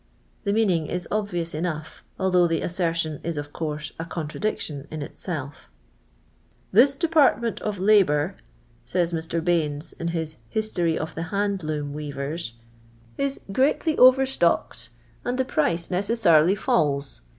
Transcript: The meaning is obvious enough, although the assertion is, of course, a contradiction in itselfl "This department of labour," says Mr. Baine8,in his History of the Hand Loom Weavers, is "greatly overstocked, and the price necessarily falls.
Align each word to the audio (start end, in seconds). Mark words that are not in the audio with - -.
The 0.45 0.51
meaning 0.51 0.87
is 0.87 1.07
obvious 1.11 1.53
enough, 1.53 2.03
although 2.17 2.47
the 2.47 2.61
assertion 2.63 3.19
is, 3.21 3.37
of 3.37 3.53
course, 3.53 3.91
a 3.99 4.05
contradiction 4.05 4.87
in 4.89 5.01
itselfl 5.01 5.53
"This 6.71 6.95
department 6.97 7.61
of 7.61 7.77
labour," 7.77 8.35
says 8.83 9.13
Mr. 9.13 9.41
Baine8,in 9.41 10.07
his 10.07 10.37
History 10.49 10.97
of 10.97 11.13
the 11.13 11.21
Hand 11.29 11.63
Loom 11.63 11.93
Weavers, 11.93 12.53
is 13.15 13.41
"greatly 13.51 13.95
overstocked, 13.99 14.89
and 15.23 15.37
the 15.37 15.45
price 15.45 15.91
necessarily 15.91 16.55
falls. 16.55 17.21